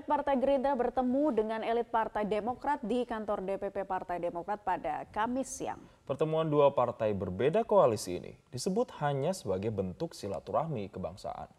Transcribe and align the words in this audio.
elit 0.00 0.08
Partai 0.08 0.40
Gerindra 0.40 0.72
bertemu 0.72 1.24
dengan 1.36 1.60
elit 1.60 1.92
Partai 1.92 2.24
Demokrat 2.24 2.80
di 2.80 3.04
kantor 3.04 3.44
DPP 3.44 3.84
Partai 3.84 4.16
Demokrat 4.16 4.64
pada 4.64 5.04
Kamis 5.12 5.44
siang. 5.44 5.76
Pertemuan 6.08 6.48
dua 6.48 6.72
partai 6.72 7.12
berbeda 7.12 7.68
koalisi 7.68 8.16
ini 8.16 8.32
disebut 8.48 8.96
hanya 9.04 9.36
sebagai 9.36 9.68
bentuk 9.68 10.16
silaturahmi 10.16 10.88
kebangsaan. 10.88 11.52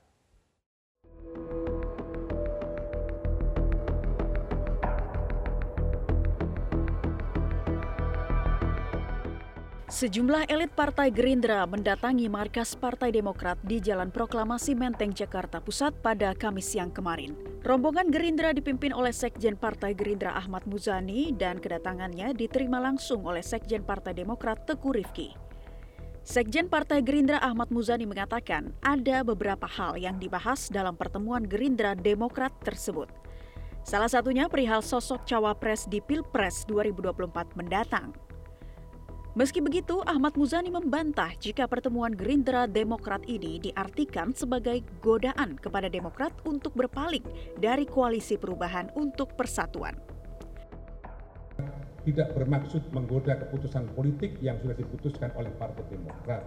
Sejumlah 9.86 10.50
elit 10.50 10.74
Partai 10.74 11.14
Gerindra 11.14 11.70
mendatangi 11.70 12.26
markas 12.26 12.74
Partai 12.74 13.14
Demokrat 13.14 13.62
di 13.62 13.78
Jalan 13.78 14.10
Proklamasi 14.10 14.74
Menteng, 14.74 15.14
Jakarta 15.14 15.62
Pusat 15.62 16.02
pada 16.02 16.34
Kamis 16.34 16.74
siang 16.74 16.90
kemarin. 16.90 17.51
Rombongan 17.62 18.10
Gerindra 18.10 18.58
dipimpin 18.58 18.90
oleh 18.90 19.14
Sekjen 19.14 19.54
Partai 19.54 19.94
Gerindra 19.94 20.34
Ahmad 20.34 20.66
Muzani 20.66 21.30
dan 21.30 21.62
kedatangannya 21.62 22.34
diterima 22.34 22.82
langsung 22.82 23.22
oleh 23.22 23.46
Sekjen 23.46 23.86
Partai 23.86 24.18
Demokrat 24.18 24.66
Teguh 24.66 24.98
Rifki. 24.98 25.30
Sekjen 26.26 26.74
Partai 26.74 27.06
Gerindra 27.06 27.38
Ahmad 27.38 27.70
Muzani 27.70 28.10
mengatakan 28.10 28.74
ada 28.82 29.22
beberapa 29.22 29.70
hal 29.70 29.94
yang 30.02 30.18
dibahas 30.18 30.74
dalam 30.74 30.98
pertemuan 30.98 31.46
Gerindra 31.46 31.94
Demokrat 31.94 32.50
tersebut. 32.66 33.14
Salah 33.86 34.10
satunya 34.10 34.50
perihal 34.50 34.82
sosok 34.82 35.30
cawapres 35.30 35.86
di 35.86 36.02
Pilpres 36.02 36.66
2024 36.66 37.62
mendatang. 37.62 38.10
Meski 39.32 39.64
begitu, 39.64 40.04
Ahmad 40.04 40.36
Muzani 40.36 40.68
membantah 40.68 41.32
jika 41.40 41.64
pertemuan 41.64 42.12
Gerindra 42.12 42.68
Demokrat 42.68 43.24
ini 43.32 43.64
diartikan 43.64 44.36
sebagai 44.36 44.84
godaan 45.00 45.56
kepada 45.56 45.88
Demokrat 45.88 46.36
untuk 46.44 46.76
berpaling 46.76 47.24
dari 47.56 47.88
koalisi 47.88 48.36
perubahan 48.36 48.92
untuk 49.00 49.32
persatuan. 49.40 49.96
Tidak 52.04 52.36
bermaksud 52.36 52.92
menggoda 52.92 53.40
keputusan 53.40 53.96
politik 53.96 54.36
yang 54.44 54.60
sudah 54.60 54.76
diputuskan 54.76 55.32
oleh 55.40 55.56
Partai 55.56 55.88
Demokrat. 55.88 56.44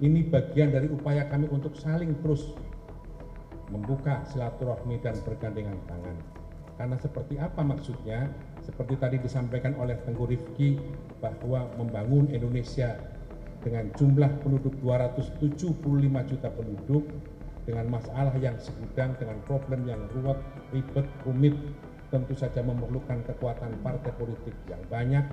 Ini 0.00 0.24
bagian 0.32 0.72
dari 0.72 0.88
upaya 0.88 1.28
kami 1.28 1.52
untuk 1.52 1.76
saling 1.76 2.16
terus 2.24 2.56
membuka 3.68 4.24
silaturahmi 4.32 5.04
dan 5.04 5.20
bergandengan 5.20 5.76
tangan. 5.84 6.39
Karena 6.80 6.96
seperti 6.96 7.36
apa 7.36 7.60
maksudnya? 7.60 8.24
seperti 8.70 8.94
tadi 9.00 9.16
disampaikan 9.18 9.74
oleh 9.80 9.96
Tengku 10.04 10.28
Rifki 10.28 10.78
bahwa 11.18 11.66
membangun 11.80 12.28
Indonesia 12.30 12.96
dengan 13.60 13.92
jumlah 13.96 14.30
penduduk 14.40 14.72
275 14.80 15.74
juta 16.30 16.48
penduduk 16.48 17.04
dengan 17.68 17.86
masalah 17.92 18.32
yang 18.40 18.56
segudang 18.56 19.12
dengan 19.20 19.36
problem 19.44 19.84
yang 19.84 20.00
ruwet, 20.16 20.38
ribet, 20.72 21.06
rumit 21.28 21.56
tentu 22.08 22.34
saja 22.34 22.64
memerlukan 22.64 23.22
kekuatan 23.28 23.70
partai 23.84 24.12
politik 24.16 24.56
yang 24.66 24.80
banyak, 24.90 25.24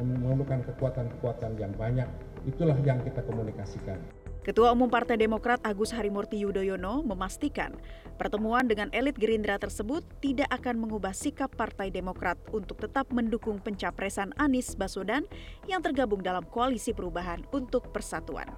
memerlukan 0.00 0.64
kekuatan-kekuatan 0.72 1.58
yang 1.58 1.72
banyak. 1.76 2.08
Itulah 2.48 2.78
yang 2.86 3.02
kita 3.04 3.20
komunikasikan. 3.26 3.98
Ketua 4.42 4.74
Umum 4.74 4.90
Partai 4.90 5.14
Demokrat 5.22 5.62
Agus 5.62 5.94
Harimurti 5.94 6.34
Yudhoyono 6.42 7.06
memastikan 7.06 7.78
pertemuan 8.18 8.66
dengan 8.66 8.90
elit 8.90 9.14
Gerindra 9.14 9.54
tersebut 9.54 10.02
tidak 10.18 10.50
akan 10.50 10.82
mengubah 10.82 11.14
sikap 11.14 11.54
Partai 11.54 11.94
Demokrat 11.94 12.34
untuk 12.50 12.82
tetap 12.82 13.06
mendukung 13.14 13.62
pencapresan 13.62 14.34
Anies 14.34 14.74
Baswedan 14.74 15.30
yang 15.70 15.78
tergabung 15.78 16.26
dalam 16.26 16.42
koalisi 16.50 16.90
perubahan 16.90 17.46
untuk 17.54 17.94
persatuan. 17.94 18.50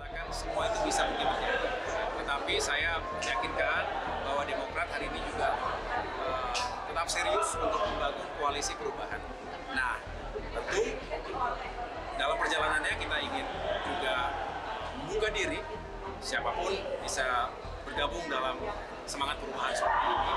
Katakan 0.00 0.32
semua 0.32 0.72
itu 0.72 0.88
bisa 0.88 1.04
mungkin 1.12 1.28
tetapi 2.24 2.54
saya 2.56 2.96
meyakinkan 3.20 3.84
bahwa 4.24 4.42
Demokrat 4.48 4.88
hari 4.88 5.04
ini 5.12 5.20
juga 5.28 5.52
uh, 6.24 6.48
tetap 6.88 7.06
serius 7.12 7.60
untuk 7.60 7.76
membangun 7.76 8.24
koalisi 8.40 8.72
perubahan. 8.72 9.20
Nah, 9.76 10.00
tentu 10.32 10.96
dalam 12.16 12.36
perjalanannya 12.40 12.94
kita 12.96 13.16
ingin 13.20 13.46
juga 13.84 14.16
membuka 15.10 15.34
diri 15.34 15.58
siapa 16.22 16.54
pun 16.54 16.70
bisa 17.02 17.50
bergabung 17.82 18.22
dalam 18.30 18.62
semangat 19.10 19.42
perubahan 19.42 19.74
seperti 19.74 20.06
ini. 20.06 20.34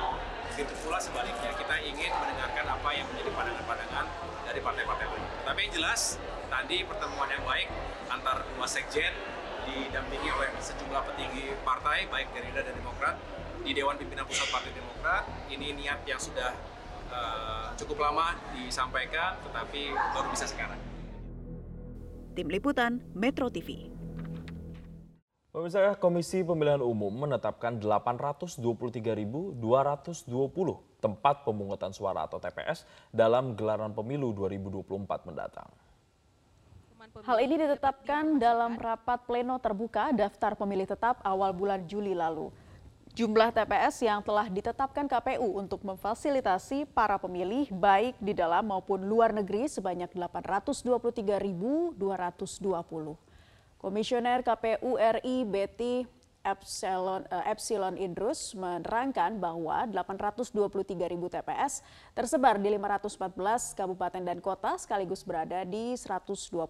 Begitu 0.50 0.74
pula 0.82 0.98
sebaliknya, 0.98 1.54
kita 1.54 1.76
ingin 1.86 2.10
mendengarkan 2.10 2.66
apa 2.74 2.90
yang 2.90 3.06
menjadi 3.14 3.30
pandangan-pandangan 3.38 4.06
dari 4.50 4.60
partai-partai 4.66 5.06
lain. 5.14 5.26
Tapi 5.46 5.60
yang 5.62 5.74
jelas, 5.78 6.18
tadi 6.50 6.82
pertemuan 6.90 7.30
yang 7.30 7.46
baik 7.46 7.70
antar 8.10 8.42
dua 8.58 8.66
sekjen 8.66 9.14
didampingi 9.70 10.30
oleh 10.34 10.50
sejumlah 10.58 11.02
petinggi 11.14 11.54
partai, 11.62 12.10
baik 12.10 12.34
Gerindra 12.34 12.66
dan 12.66 12.74
Demokrat, 12.74 13.16
di 13.62 13.78
Dewan 13.78 13.94
Pimpinan 14.02 14.26
Pusat 14.26 14.50
Partai 14.50 14.74
Demokrat. 14.74 15.24
Ini 15.54 15.68
niat 15.78 16.02
yang 16.10 16.18
sudah 16.18 16.50
uh, 17.14 17.70
cukup 17.78 18.10
lama 18.10 18.34
disampaikan, 18.58 19.38
tetapi 19.46 19.94
baru 20.18 20.34
bisa 20.34 20.50
sekarang. 20.50 20.82
Tim 22.34 22.50
Liputan 22.50 23.06
Metro 23.14 23.54
TV. 23.54 23.93
Pemirsa 25.54 25.94
Komisi 26.02 26.42
Pemilihan 26.42 26.82
Umum 26.82 27.14
menetapkan 27.14 27.78
823.220 27.78 29.54
tempat 30.98 31.46
pemungutan 31.46 31.94
suara 31.94 32.26
atau 32.26 32.42
TPS 32.42 32.90
dalam 33.14 33.54
gelaran 33.54 33.94
pemilu 33.94 34.34
2024 34.34 35.30
mendatang. 35.30 35.70
Hal 37.22 37.38
ini 37.38 37.62
ditetapkan 37.62 38.42
dalam 38.42 38.82
rapat 38.82 39.30
pleno 39.30 39.62
terbuka 39.62 40.10
daftar 40.10 40.58
pemilih 40.58 40.90
tetap 40.90 41.22
awal 41.22 41.54
bulan 41.54 41.86
Juli 41.86 42.18
lalu. 42.18 42.50
Jumlah 43.14 43.54
TPS 43.54 44.02
yang 44.02 44.26
telah 44.26 44.50
ditetapkan 44.50 45.06
KPU 45.06 45.62
untuk 45.62 45.86
memfasilitasi 45.86 46.90
para 46.98 47.22
pemilih 47.22 47.70
baik 47.70 48.18
di 48.18 48.34
dalam 48.34 48.74
maupun 48.74 49.06
luar 49.06 49.30
negeri 49.30 49.70
sebanyak 49.70 50.10
823.220. 50.18 51.94
Komisioner 53.84 54.48
KPU 54.48 54.96
RI 54.96 55.44
Betty 55.44 56.08
Epsilon, 56.40 57.28
uh, 57.28 57.44
Epsilon 57.44 58.00
Idrus 58.00 58.56
menerangkan 58.56 59.44
bahwa 59.44 59.84
823 59.92 61.12
ribu 61.12 61.28
TPS 61.28 61.84
tersebar 62.16 62.64
di 62.64 62.72
514 62.80 63.76
kabupaten 63.76 64.24
dan 64.24 64.40
kota 64.40 64.80
sekaligus 64.80 65.28
berada 65.28 65.68
di 65.68 66.00
128 66.00 66.64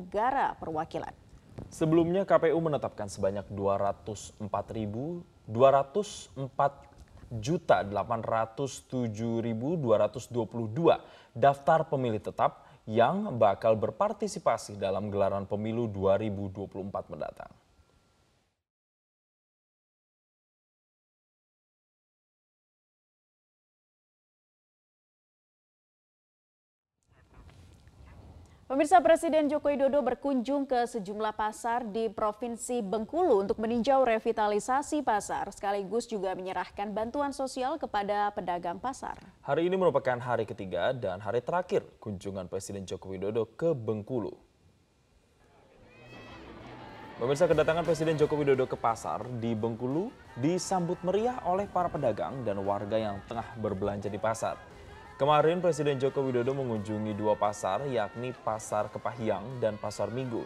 negara 0.00 0.56
perwakilan. 0.56 1.12
Sebelumnya 1.68 2.24
KPU 2.24 2.56
menetapkan 2.56 3.12
sebanyak 3.12 3.44
204 3.52 4.40
ribu 4.72 5.28
204 5.52 7.36
juta 7.36 7.84
807.222 7.84 10.24
daftar 11.36 11.84
pemilih 11.84 12.24
tetap 12.24 12.65
yang 12.86 13.34
bakal 13.34 13.74
berpartisipasi 13.74 14.78
dalam 14.78 15.10
gelaran 15.10 15.44
pemilu 15.44 15.90
2024 15.90 17.10
mendatang. 17.10 17.50
Pemirsa 28.66 28.98
Presiden 28.98 29.46
Joko 29.46 29.70
Widodo 29.70 30.02
berkunjung 30.02 30.66
ke 30.66 30.90
sejumlah 30.90 31.38
pasar 31.38 31.86
di 31.86 32.10
Provinsi 32.10 32.82
Bengkulu 32.82 33.46
untuk 33.46 33.62
meninjau 33.62 34.02
revitalisasi 34.02 35.06
pasar 35.06 35.54
sekaligus 35.54 36.10
juga 36.10 36.34
menyerahkan 36.34 36.90
bantuan 36.90 37.30
sosial 37.30 37.78
kepada 37.78 38.26
pedagang 38.34 38.82
pasar. 38.82 39.22
Hari 39.46 39.70
ini 39.70 39.78
merupakan 39.78 40.18
hari 40.18 40.50
ketiga 40.50 40.90
dan 40.90 41.22
hari 41.22 41.46
terakhir 41.46 41.86
kunjungan 42.02 42.50
Presiden 42.50 42.82
Joko 42.82 43.14
Widodo 43.14 43.46
ke 43.46 43.70
Bengkulu. 43.70 44.34
Pemirsa 47.22 47.46
kedatangan 47.46 47.86
Presiden 47.86 48.18
Joko 48.18 48.34
Widodo 48.34 48.66
ke 48.66 48.74
pasar 48.74 49.30
di 49.38 49.54
Bengkulu 49.54 50.10
disambut 50.42 50.98
meriah 51.06 51.38
oleh 51.46 51.70
para 51.70 51.86
pedagang 51.86 52.42
dan 52.42 52.58
warga 52.66 52.98
yang 52.98 53.22
tengah 53.30 53.46
berbelanja 53.62 54.10
di 54.10 54.18
pasar. 54.18 54.58
Kemarin 55.16 55.64
Presiden 55.64 55.96
Joko 55.96 56.20
Widodo 56.20 56.52
mengunjungi 56.52 57.16
dua 57.16 57.40
pasar 57.40 57.88
yakni 57.88 58.36
Pasar 58.36 58.92
Kepahyang 58.92 59.64
dan 59.64 59.80
Pasar 59.80 60.12
Minggu. 60.12 60.44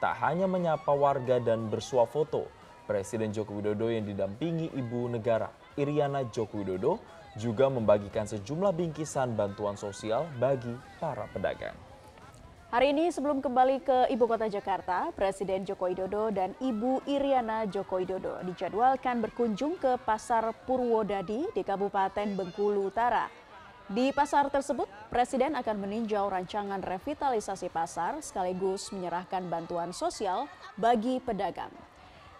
Tak 0.00 0.16
hanya 0.24 0.48
menyapa 0.48 0.88
warga 0.88 1.36
dan 1.36 1.68
bersuah 1.68 2.08
foto, 2.08 2.48
Presiden 2.88 3.28
Joko 3.36 3.60
Widodo 3.60 3.92
yang 3.92 4.08
didampingi 4.08 4.72
Ibu 4.72 5.12
Negara 5.12 5.52
Iriana 5.76 6.24
Joko 6.32 6.64
Widodo 6.64 6.96
juga 7.36 7.68
membagikan 7.68 8.24
sejumlah 8.24 8.72
bingkisan 8.72 9.36
bantuan 9.36 9.76
sosial 9.76 10.24
bagi 10.40 10.72
para 10.96 11.28
pedagang. 11.36 11.76
Hari 12.72 12.96
ini 12.96 13.12
sebelum 13.12 13.44
kembali 13.44 13.84
ke 13.84 14.08
Ibu 14.16 14.24
Kota 14.24 14.48
Jakarta, 14.48 15.12
Presiden 15.12 15.68
Joko 15.68 15.92
Widodo 15.92 16.32
dan 16.32 16.56
Ibu 16.56 17.04
Iriana 17.04 17.68
Joko 17.68 18.00
Widodo 18.00 18.40
dijadwalkan 18.48 19.20
berkunjung 19.20 19.76
ke 19.76 20.00
Pasar 20.00 20.56
Purwodadi 20.64 21.52
di 21.52 21.60
Kabupaten 21.60 22.32
Bengkulu 22.32 22.88
Utara 22.88 23.44
di 23.86 24.10
pasar 24.10 24.50
tersebut, 24.50 24.90
Presiden 25.14 25.54
akan 25.54 25.76
meninjau 25.78 26.26
rancangan 26.26 26.82
revitalisasi 26.82 27.70
pasar 27.70 28.18
sekaligus 28.18 28.90
menyerahkan 28.90 29.46
bantuan 29.46 29.94
sosial 29.94 30.50
bagi 30.74 31.22
pedagang. 31.22 31.70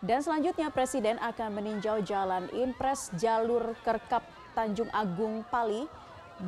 Dan 0.02 0.26
selanjutnya 0.26 0.74
Presiden 0.74 1.22
akan 1.22 1.50
meninjau 1.54 2.02
jalan 2.02 2.50
impres 2.50 3.14
jalur 3.14 3.78
kerkap 3.86 4.26
Tanjung 4.58 4.90
Agung 4.90 5.46
Pali 5.46 5.86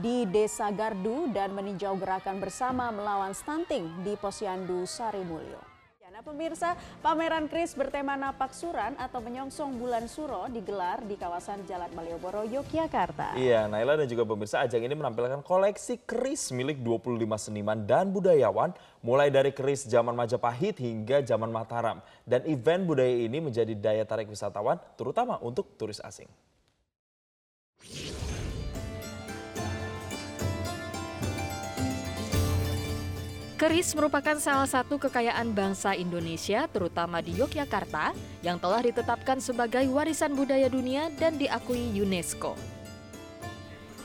di 0.02 0.26
Desa 0.26 0.74
Gardu 0.74 1.30
dan 1.30 1.54
meninjau 1.54 1.94
gerakan 1.94 2.42
bersama 2.42 2.90
melawan 2.90 3.38
stunting 3.38 4.02
di 4.02 4.18
Posyandu 4.18 4.82
Sarimulyo. 4.82 5.67
Nah 6.18 6.34
pemirsa, 6.34 6.74
pameran 6.98 7.46
kris 7.46 7.78
bertema 7.78 8.18
napak 8.18 8.50
suran 8.50 8.98
atau 8.98 9.22
menyongsong 9.22 9.78
bulan 9.78 10.10
suro 10.10 10.50
digelar 10.50 10.98
di 11.06 11.14
kawasan 11.14 11.62
Jalan 11.62 11.94
Malioboro, 11.94 12.42
Yogyakarta. 12.42 13.38
Iya, 13.38 13.70
Naila 13.70 13.94
dan 13.94 14.10
juga 14.10 14.26
pemirsa 14.26 14.66
ajang 14.66 14.82
ini 14.82 14.98
menampilkan 14.98 15.46
koleksi 15.46 16.02
keris 16.02 16.50
milik 16.50 16.82
25 16.82 17.22
seniman 17.38 17.86
dan 17.86 18.10
budayawan 18.10 18.74
mulai 18.98 19.30
dari 19.30 19.54
keris 19.54 19.86
zaman 19.86 20.18
Majapahit 20.18 20.82
hingga 20.82 21.22
zaman 21.22 21.54
Mataram. 21.54 22.02
Dan 22.26 22.42
event 22.50 22.82
budaya 22.82 23.14
ini 23.14 23.38
menjadi 23.38 23.78
daya 23.78 24.02
tarik 24.02 24.26
wisatawan 24.26 24.82
terutama 24.98 25.38
untuk 25.38 25.70
turis 25.78 26.02
asing. 26.02 26.26
Keris 33.58 33.90
merupakan 33.99 34.38
salah 34.38 34.70
satu 34.70 35.02
kekayaan 35.02 35.50
bangsa 35.50 35.90
Indonesia, 35.90 36.70
terutama 36.70 37.19
di 37.19 37.34
Yogyakarta, 37.43 38.14
yang 38.38 38.55
telah 38.55 38.87
ditetapkan 38.87 39.43
sebagai 39.43 39.82
warisan 39.90 40.38
budaya 40.38 40.70
dunia 40.70 41.10
dan 41.19 41.34
diakui 41.34 41.90
UNESCO. 41.90 42.55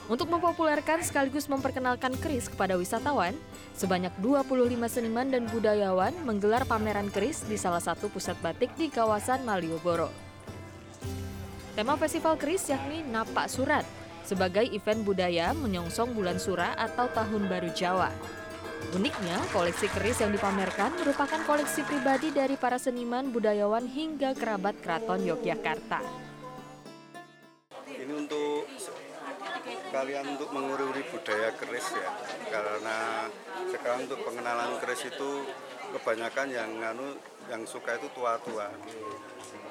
Untuk 0.10 0.34
mempopulerkan 0.34 1.06
sekaligus 1.06 1.46
memperkenalkan 1.46 2.18
keris 2.18 2.50
kepada 2.50 2.82
wisatawan, 2.82 3.38
sebanyak 3.78 4.10
25 4.26 4.90
seniman 4.90 5.30
dan 5.30 5.46
budayawan 5.46 6.18
menggelar 6.26 6.66
pameran 6.66 7.14
keris 7.14 7.46
di 7.46 7.54
salah 7.54 7.78
satu 7.78 8.10
pusat 8.10 8.34
batik 8.42 8.74
di 8.74 8.90
kawasan 8.90 9.46
Malioboro. 9.46 10.10
Tema 11.78 11.94
festival 12.02 12.42
keris 12.42 12.74
yakni 12.74 13.06
Napak 13.06 13.54
Surat, 13.54 13.86
sebagai 14.26 14.66
event 14.74 15.06
budaya 15.06 15.54
menyongsong 15.54 16.18
bulan 16.18 16.42
Sura 16.42 16.74
atau 16.74 17.06
Tahun 17.06 17.46
Baru 17.46 17.70
Jawa. 17.78 18.10
Uniknya, 18.92 19.40
koleksi 19.56 19.88
keris 19.88 20.20
yang 20.20 20.36
dipamerkan 20.36 20.92
merupakan 21.00 21.40
koleksi 21.48 21.88
pribadi 21.88 22.36
dari 22.36 22.60
para 22.60 22.76
seniman, 22.76 23.32
budayawan, 23.32 23.88
hingga 23.88 24.36
kerabat 24.36 24.76
keraton 24.84 25.24
Yogyakarta. 25.24 26.04
Ini 27.88 28.12
untuk 28.12 28.68
kalian 29.96 30.36
untuk 30.36 30.52
menguri-uri 30.52 31.08
budaya 31.08 31.56
keris 31.56 31.88
ya, 31.96 32.10
karena 32.52 33.32
sekarang 33.72 34.10
untuk 34.10 34.20
pengenalan 34.28 34.76
keris 34.84 35.08
itu 35.08 35.48
kebanyakan 35.96 36.48
yang 36.52 36.70
nganu 36.84 37.16
yang 37.48 37.64
suka 37.64 37.96
itu 37.96 38.12
tua-tua. 38.12 38.68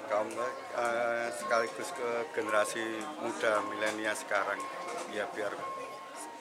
Kaum 0.09 0.29
uh, 0.37 1.29
sekaligus 1.33 1.89
ke 1.97 2.11
generasi 2.37 2.85
muda 3.25 3.65
milenial 3.73 4.13
sekarang. 4.13 4.61
Ya 5.09 5.25
biar 5.33 5.57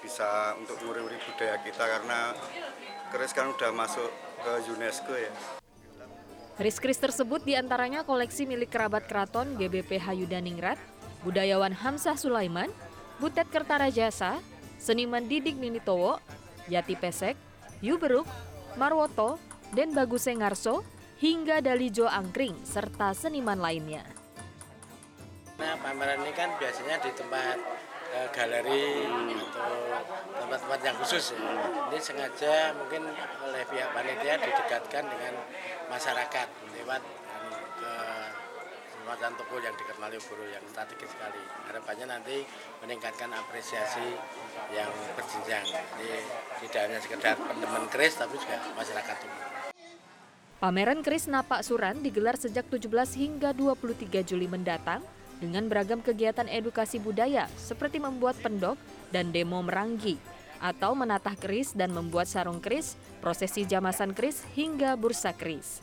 bisa 0.02 0.58
untuk 0.58 0.82
nguri-nguri 0.82 1.22
budaya 1.22 1.62
kita 1.62 1.86
karena 1.86 2.34
keris 3.14 3.32
kan 3.32 3.54
udah 3.54 3.72
masuk 3.72 4.10
ke 4.42 4.52
UNESCO 4.74 5.14
ya. 5.14 5.34
Keris-keris 6.58 7.00
tersebut 7.00 7.42
di 7.46 7.56
antaranya 7.56 8.04
koleksi 8.04 8.46
milik 8.46 8.74
kerabat 8.74 9.08
keraton 9.08 9.56
GBP 9.56 9.98
Hayudaningrat, 10.02 10.78
budayawan 11.24 11.74
Hamzah 11.74 12.18
Sulaiman, 12.20 12.70
Butet 13.22 13.48
Kertarajasa, 13.50 14.42
seniman 14.82 15.26
Didik 15.26 15.58
Ninitowo, 15.58 16.18
Yati 16.70 16.98
Pesek, 16.98 17.38
Yuberuk, 17.82 18.26
Marwoto, 18.78 19.38
dan 19.74 19.94
Baguse 19.94 20.34
Ngarso, 20.36 20.86
hingga 21.22 21.62
Dalijo 21.62 22.10
Angkring, 22.10 22.66
serta 22.66 23.14
seniman 23.14 23.62
lainnya. 23.62 24.06
Nah, 25.62 25.78
pameran 25.78 26.26
ini 26.26 26.34
kan 26.34 26.58
biasanya 26.58 26.98
di 27.06 27.14
tempat 27.14 27.58
uh, 28.16 28.28
galeri 28.36 29.08
atau 29.08 29.72
tempat-tempat 30.40 30.80
yang 30.84 30.96
khusus 31.00 31.36
ya. 31.36 31.40
Ini 31.92 32.00
sengaja 32.00 32.76
mungkin 32.76 33.08
oleh 33.44 33.64
pihak 33.68 33.90
panitia 33.96 34.36
didekatkan 34.40 35.04
dengan 35.08 35.34
masyarakat 35.92 36.48
lewat 36.80 37.02
anu, 37.04 37.52
ke 37.80 37.94
semacam 39.02 39.32
toko 39.36 39.56
yang 39.60 39.76
dekat 39.76 39.98
Malioboro 39.98 40.46
yang 40.48 40.64
strategis 40.70 41.10
sekali. 41.12 41.42
Harapannya 41.68 42.06
nanti 42.08 42.48
meningkatkan 42.86 43.32
apresiasi 43.34 44.16
yang 44.72 44.92
berjenjang. 45.18 45.66
Jadi 45.68 46.12
tidak 46.68 46.82
hanya 46.88 47.00
sekedar 47.02 47.36
teman 47.36 47.86
keris 47.90 48.16
tapi 48.16 48.36
juga 48.38 48.62
masyarakat 48.78 49.18
umum. 49.26 49.52
Pameran 50.62 51.02
keris 51.02 51.26
Napak 51.26 51.66
Suran 51.66 52.06
digelar 52.06 52.38
sejak 52.38 52.70
17 52.70 52.86
hingga 53.18 53.50
23 53.50 54.22
Juli 54.22 54.46
mendatang 54.46 55.02
dengan 55.42 55.66
beragam 55.66 56.06
kegiatan 56.06 56.46
edukasi 56.46 57.02
budaya 57.02 57.50
seperti 57.58 57.98
membuat 57.98 58.38
pendok 58.38 58.78
dan 59.10 59.34
demo 59.34 59.58
meranggi 59.66 60.22
atau 60.62 60.94
menatah 60.94 61.34
keris 61.34 61.74
dan 61.74 61.90
membuat 61.90 62.30
sarung 62.30 62.62
keris, 62.62 62.94
prosesi 63.18 63.66
jamasan 63.66 64.14
keris 64.14 64.46
hingga 64.54 64.94
bursa 64.94 65.34
keris. 65.34 65.82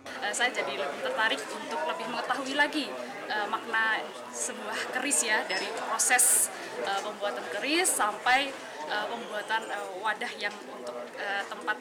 Uh, 0.00 0.32
saya 0.32 0.48
jadi 0.48 0.80
lebih 0.80 1.00
tertarik 1.04 1.44
untuk 1.52 1.80
lebih 1.84 2.08
mengetahui 2.08 2.56
lagi 2.56 2.88
uh, 3.28 3.46
makna 3.52 4.00
sebuah 4.32 4.96
keris 4.96 5.28
ya 5.28 5.44
dari 5.44 5.68
proses 5.76 6.48
uh, 6.88 7.04
pembuatan 7.04 7.44
keris 7.52 7.92
sampai 7.92 8.48
uh, 8.88 9.06
pembuatan 9.12 9.62
uh, 9.68 10.00
wadah 10.00 10.32
yang 10.40 10.56
untuk 10.72 10.96
uh, 10.96 11.42
tempat 11.52 11.76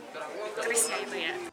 kerisnya 0.60 0.98
itu 1.00 1.16
ya. 1.16 1.49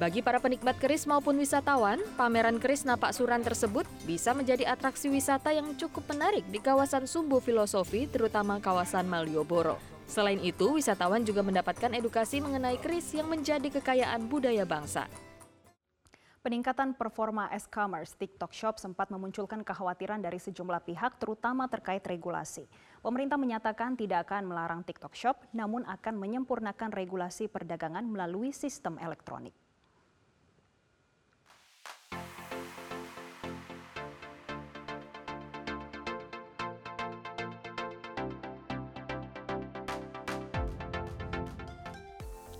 Bagi 0.00 0.24
para 0.24 0.40
penikmat 0.40 0.80
keris 0.80 1.04
maupun 1.04 1.36
wisatawan, 1.36 2.00
pameran 2.16 2.56
keris 2.56 2.88
Napak 2.88 3.12
Suran 3.12 3.44
tersebut 3.44 3.84
bisa 4.08 4.32
menjadi 4.32 4.72
atraksi 4.72 5.12
wisata 5.12 5.52
yang 5.52 5.76
cukup 5.76 6.08
menarik 6.08 6.40
di 6.48 6.56
kawasan 6.56 7.04
Sumbu 7.04 7.36
Filosofi, 7.36 8.08
terutama 8.08 8.56
kawasan 8.64 9.04
Malioboro. 9.04 9.76
Selain 10.08 10.40
itu, 10.40 10.80
wisatawan 10.80 11.20
juga 11.20 11.44
mendapatkan 11.44 11.92
edukasi 11.92 12.40
mengenai 12.40 12.80
keris 12.80 13.12
yang 13.12 13.28
menjadi 13.28 13.68
kekayaan 13.76 14.24
budaya 14.24 14.64
bangsa. 14.64 15.04
Peningkatan 16.40 16.96
performa 16.96 17.52
e-commerce 17.52 18.16
TikTok 18.16 18.56
Shop 18.56 18.80
sempat 18.80 19.12
memunculkan 19.12 19.60
kekhawatiran 19.60 20.24
dari 20.24 20.40
sejumlah 20.40 20.80
pihak 20.80 21.20
terutama 21.20 21.68
terkait 21.68 22.00
regulasi. 22.08 22.64
Pemerintah 23.04 23.36
menyatakan 23.36 24.00
tidak 24.00 24.32
akan 24.32 24.48
melarang 24.48 24.80
TikTok 24.80 25.12
Shop 25.12 25.36
namun 25.52 25.84
akan 25.84 26.16
menyempurnakan 26.16 26.88
regulasi 26.88 27.52
perdagangan 27.52 28.08
melalui 28.08 28.56
sistem 28.56 28.96
elektronik. 28.96 29.52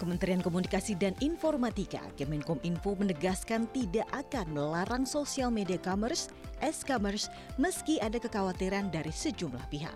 Kementerian 0.01 0.41
Komunikasi 0.41 0.97
dan 0.97 1.13
Informatika 1.21 2.01
Kemenkominfo 2.17 2.97
menegaskan 2.97 3.69
tidak 3.77 4.09
akan 4.17 4.57
melarang 4.57 5.05
sosial 5.05 5.53
media 5.53 5.77
commerce, 5.77 6.33
e-commerce 6.65 7.29
meski 7.61 8.01
ada 8.01 8.17
kekhawatiran 8.17 8.89
dari 8.89 9.13
sejumlah 9.13 9.69
pihak. 9.69 9.93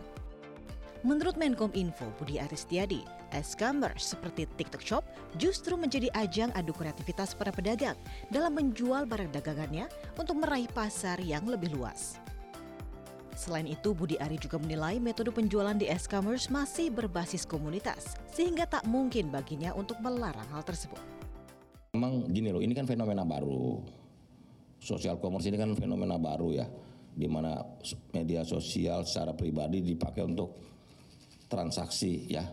Menurut 1.05 1.41
Menkominfo 1.41 2.05
Budi 2.21 2.37
Aristiadi, 2.37 3.01
e-commerce 3.33 4.13
seperti 4.13 4.45
TikTok 4.61 4.85
Shop 4.85 5.05
justru 5.41 5.77
menjadi 5.81 6.13
ajang 6.13 6.53
adu 6.53 6.77
kreativitas 6.77 7.33
para 7.33 7.53
pedagang 7.53 7.97
dalam 8.29 8.53
menjual 8.57 9.09
barang 9.09 9.33
dagangannya 9.33 9.89
untuk 10.21 10.37
meraih 10.45 10.69
pasar 10.77 11.17
yang 11.25 11.49
lebih 11.49 11.73
luas. 11.73 12.21
Selain 13.35 13.67
itu, 13.67 13.91
Budi 13.91 14.15
Ari 14.23 14.39
juga 14.39 14.63
menilai 14.63 15.03
metode 15.03 15.35
penjualan 15.35 15.75
di 15.75 15.91
e-commerce 15.91 16.47
masih 16.55 16.95
berbasis 16.95 17.43
komunitas, 17.43 18.15
sehingga 18.31 18.63
tak 18.63 18.87
mungkin 18.87 19.35
baginya 19.35 19.75
untuk 19.75 19.99
melarang 19.99 20.47
hal 20.55 20.63
tersebut. 20.63 21.03
Memang 21.99 22.31
gini 22.31 22.55
loh, 22.55 22.63
ini 22.63 22.71
kan 22.71 22.87
fenomena 22.87 23.27
baru. 23.27 23.83
Sosial 24.79 25.19
commerce 25.19 25.51
ini 25.51 25.59
kan 25.59 25.75
fenomena 25.75 26.15
baru 26.15 26.55
ya, 26.55 26.67
di 27.11 27.27
mana 27.27 27.59
media 28.15 28.47
sosial 28.47 29.03
secara 29.03 29.35
pribadi 29.35 29.83
dipakai 29.83 30.23
untuk 30.23 30.55
transaksi 31.51 32.31
ya. 32.31 32.47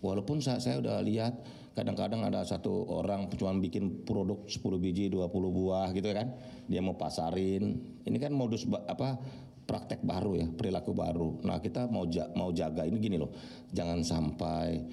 Walaupun 0.00 0.40
saya, 0.40 0.56
saya 0.60 0.80
udah 0.80 1.04
lihat 1.04 1.36
kadang-kadang 1.74 2.22
ada 2.24 2.46
satu 2.46 2.86
orang 2.86 3.28
cuma 3.34 3.50
bikin 3.58 4.06
produk 4.06 4.46
10 4.46 4.62
biji 4.78 5.10
20 5.10 5.26
buah 5.26 5.90
gitu 5.90 6.06
kan 6.14 6.30
dia 6.70 6.78
mau 6.78 6.94
pasarin 6.94 7.82
ini 8.06 8.14
kan 8.22 8.30
modus 8.30 8.62
apa 8.86 9.18
praktek 9.64 10.04
baru 10.04 10.36
ya, 10.36 10.46
perilaku 10.48 10.92
baru. 10.92 11.40
Nah 11.42 11.58
kita 11.58 11.88
mau 11.88 12.04
ja, 12.08 12.28
mau 12.36 12.52
jaga 12.52 12.84
ini 12.84 13.00
gini 13.00 13.16
loh, 13.16 13.32
jangan 13.72 14.04
sampai 14.04 14.84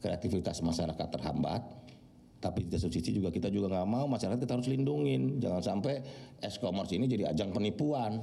kreativitas 0.00 0.62
masyarakat 0.62 1.08
terhambat. 1.10 1.62
Tapi 2.40 2.64
di 2.64 2.72
satu 2.80 2.88
sisi 2.88 3.12
juga 3.12 3.28
kita 3.28 3.52
juga 3.52 3.68
nggak 3.68 3.88
mau 3.90 4.08
masyarakat 4.08 4.40
kita 4.40 4.56
harus 4.56 4.70
lindungin, 4.72 5.36
jangan 5.44 5.60
sampai 5.60 6.00
e-commerce 6.40 6.96
ini 6.96 7.04
jadi 7.04 7.36
ajang 7.36 7.52
penipuan. 7.52 8.16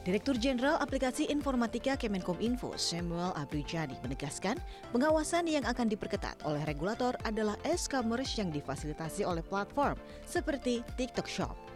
Direktur 0.00 0.40
Jenderal 0.40 0.80
Aplikasi 0.80 1.28
Informatika 1.28 1.92
Kemenkominfo 1.92 2.72
Samuel 2.80 3.36
Abrijadi 3.36 3.92
menegaskan 4.00 4.56
pengawasan 4.96 5.44
yang 5.44 5.68
akan 5.68 5.92
diperketat 5.92 6.40
oleh 6.48 6.64
regulator 6.64 7.12
adalah 7.28 7.52
e-commerce 7.68 8.40
yang 8.40 8.48
difasilitasi 8.48 9.28
oleh 9.28 9.44
platform 9.44 10.00
seperti 10.24 10.80
TikTok 10.96 11.28
Shop 11.28 11.69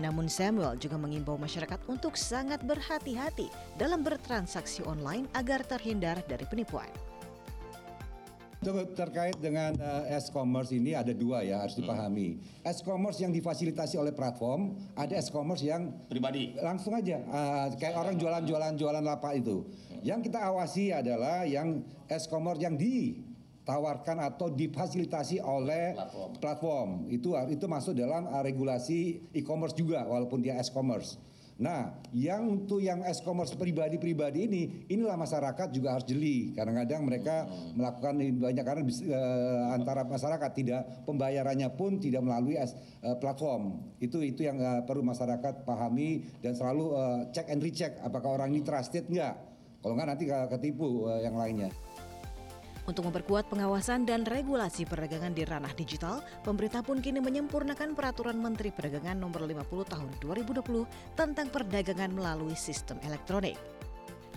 Namun 0.00 0.30
Samuel 0.30 0.80
juga 0.80 0.96
mengimbau 0.96 1.36
masyarakat 1.36 1.84
untuk 1.84 2.16
sangat 2.16 2.64
berhati-hati 2.64 3.52
dalam 3.76 4.00
bertransaksi 4.00 4.80
online 4.88 5.28
agar 5.36 5.60
terhindar 5.68 6.24
dari 6.24 6.48
penipuan. 6.48 6.88
Terkait 8.94 9.34
dengan 9.42 9.74
uh, 9.82 10.06
e-commerce 10.06 10.70
ini 10.70 10.94
ada 10.94 11.10
dua 11.10 11.42
ya 11.42 11.66
harus 11.66 11.74
dipahami. 11.74 12.38
E-commerce 12.62 13.18
yang 13.18 13.34
difasilitasi 13.34 13.98
oleh 13.98 14.14
platform, 14.14 14.78
ada 14.94 15.18
e-commerce 15.18 15.66
yang 15.66 15.90
pribadi. 16.06 16.54
Langsung 16.62 16.94
aja 16.94 17.18
uh, 17.26 17.74
kayak 17.74 17.98
orang 17.98 18.14
jualan-jualan 18.22 18.78
jualan 18.78 19.02
lapak 19.02 19.42
itu. 19.42 19.66
Yang 20.06 20.30
kita 20.30 20.46
awasi 20.46 20.94
adalah 20.94 21.42
yang 21.42 21.82
e-commerce 22.06 22.62
yang 22.62 22.78
ditawarkan 23.62 24.18
atau 24.26 24.50
difasilitasi 24.50 25.38
oleh 25.38 25.94
platform. 25.94 26.30
platform. 26.42 26.88
Itu 27.14 27.38
itu 27.46 27.66
masuk 27.70 27.94
dalam 27.94 28.26
uh, 28.26 28.42
regulasi 28.42 29.30
e-commerce 29.30 29.78
juga 29.78 30.02
walaupun 30.02 30.42
dia 30.42 30.58
e-commerce. 30.58 31.14
Nah, 31.62 31.94
yang 32.10 32.58
untuk 32.58 32.82
yang 32.82 33.06
e-commerce 33.06 33.54
pribadi-pribadi 33.54 34.50
ini, 34.50 34.62
inilah 34.90 35.14
masyarakat 35.14 35.70
juga 35.70 35.94
harus 35.94 36.02
jeli. 36.02 36.50
Kadang-kadang 36.58 37.06
mereka 37.06 37.46
hmm. 37.46 37.78
melakukan 37.78 38.14
banyak 38.18 38.64
karena 38.66 38.82
uh, 38.82 39.64
antara 39.78 40.02
masyarakat 40.02 40.50
tidak 40.58 40.82
pembayarannya 41.06 41.70
pun 41.78 42.02
tidak 42.02 42.26
melalui 42.26 42.58
uh, 42.58 42.66
platform. 43.22 43.78
Itu 44.02 44.26
itu 44.26 44.42
yang 44.42 44.58
uh, 44.58 44.82
perlu 44.82 45.06
masyarakat 45.06 45.62
pahami 45.62 46.26
dan 46.42 46.58
selalu 46.58 46.98
uh, 46.98 47.20
check 47.30 47.46
and 47.46 47.62
recheck 47.62 47.94
apakah 48.02 48.42
orang 48.42 48.50
ini 48.50 48.66
trusted 48.66 49.06
enggak. 49.06 49.38
Kalau 49.86 49.94
enggak 49.94 50.18
nanti 50.18 50.24
ketipu 50.26 51.06
uh, 51.06 51.22
yang 51.22 51.38
lainnya. 51.38 51.70
Untuk 52.82 53.06
memperkuat 53.06 53.46
pengawasan 53.46 54.02
dan 54.02 54.26
regulasi 54.26 54.82
perdagangan 54.82 55.30
di 55.30 55.46
ranah 55.46 55.70
digital, 55.78 56.18
pemerintah 56.42 56.82
pun 56.82 56.98
kini 56.98 57.22
menyempurnakan 57.22 57.94
Peraturan 57.94 58.42
Menteri 58.42 58.74
Perdagangan 58.74 59.22
Nomor 59.22 59.46
50 59.46 59.86
Tahun 59.86 60.10
2020 60.18 61.14
tentang 61.14 61.46
perdagangan 61.46 62.10
melalui 62.10 62.58
sistem 62.58 62.98
elektronik. 63.06 63.54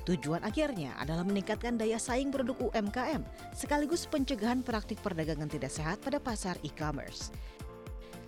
Tujuan 0.06 0.46
akhirnya 0.46 0.94
adalah 1.02 1.26
meningkatkan 1.26 1.82
daya 1.82 1.98
saing 1.98 2.30
produk 2.30 2.70
UMKM 2.70 3.26
sekaligus 3.58 4.06
pencegahan 4.06 4.62
praktik 4.62 5.02
perdagangan 5.02 5.50
tidak 5.50 5.74
sehat 5.74 5.98
pada 6.06 6.22
pasar 6.22 6.54
e-commerce. 6.62 7.34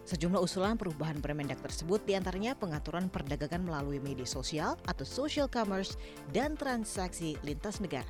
Sejumlah 0.10 0.42
usulan 0.42 0.74
perubahan 0.80 1.22
Permendak 1.22 1.62
tersebut 1.62 2.02
di 2.10 2.18
antaranya 2.18 2.58
pengaturan 2.58 3.14
perdagangan 3.14 3.62
melalui 3.62 4.02
media 4.02 4.26
sosial 4.26 4.74
atau 4.90 5.06
social 5.06 5.46
commerce 5.46 5.94
dan 6.34 6.58
transaksi 6.58 7.38
lintas 7.46 7.78
negara. 7.78 8.10